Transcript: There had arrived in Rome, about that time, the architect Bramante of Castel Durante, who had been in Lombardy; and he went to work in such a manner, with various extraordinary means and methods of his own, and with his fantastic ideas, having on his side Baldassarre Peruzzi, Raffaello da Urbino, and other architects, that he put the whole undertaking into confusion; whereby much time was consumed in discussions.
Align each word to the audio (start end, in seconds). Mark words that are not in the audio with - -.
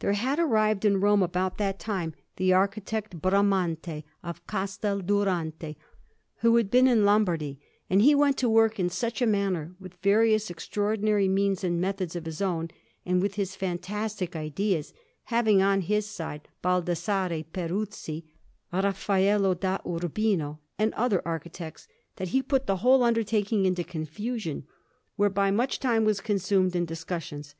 There 0.00 0.12
had 0.12 0.38
arrived 0.38 0.84
in 0.84 1.00
Rome, 1.00 1.22
about 1.22 1.56
that 1.56 1.78
time, 1.78 2.12
the 2.36 2.52
architect 2.52 3.22
Bramante 3.22 4.04
of 4.22 4.46
Castel 4.46 5.00
Durante, 5.00 5.78
who 6.40 6.56
had 6.56 6.70
been 6.70 6.86
in 6.86 7.06
Lombardy; 7.06 7.58
and 7.88 8.02
he 8.02 8.14
went 8.14 8.36
to 8.36 8.50
work 8.50 8.78
in 8.78 8.90
such 8.90 9.22
a 9.22 9.26
manner, 9.26 9.74
with 9.80 9.94
various 10.02 10.50
extraordinary 10.50 11.26
means 11.26 11.64
and 11.64 11.80
methods 11.80 12.14
of 12.14 12.26
his 12.26 12.42
own, 12.42 12.68
and 13.06 13.22
with 13.22 13.36
his 13.36 13.56
fantastic 13.56 14.36
ideas, 14.36 14.92
having 15.32 15.62
on 15.62 15.80
his 15.80 16.04
side 16.04 16.48
Baldassarre 16.62 17.42
Peruzzi, 17.42 18.26
Raffaello 18.74 19.54
da 19.54 19.78
Urbino, 19.88 20.60
and 20.78 20.92
other 20.92 21.22
architects, 21.26 21.88
that 22.16 22.28
he 22.28 22.42
put 22.42 22.66
the 22.66 22.76
whole 22.84 23.02
undertaking 23.02 23.64
into 23.64 23.84
confusion; 23.84 24.66
whereby 25.16 25.50
much 25.50 25.80
time 25.80 26.04
was 26.04 26.20
consumed 26.20 26.76
in 26.76 26.84
discussions. 26.84 27.54